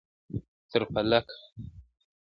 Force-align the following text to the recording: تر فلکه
تر 0.71 0.81
فلکه 0.93 1.27